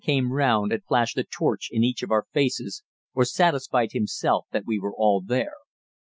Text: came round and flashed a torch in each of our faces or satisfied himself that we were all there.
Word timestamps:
came 0.03 0.33
round 0.33 0.71
and 0.73 0.83
flashed 0.83 1.15
a 1.19 1.23
torch 1.23 1.67
in 1.69 1.83
each 1.83 2.01
of 2.01 2.09
our 2.09 2.25
faces 2.33 2.81
or 3.13 3.23
satisfied 3.23 3.91
himself 3.91 4.47
that 4.51 4.65
we 4.65 4.79
were 4.79 4.95
all 4.95 5.21
there. 5.21 5.53